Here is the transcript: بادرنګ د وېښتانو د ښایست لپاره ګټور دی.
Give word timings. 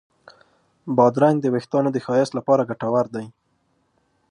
بادرنګ 0.97 1.37
د 1.41 1.45
وېښتانو 1.53 1.89
د 1.93 1.97
ښایست 2.05 2.33
لپاره 2.35 2.67
ګټور 2.69 3.05
دی. 3.15 3.25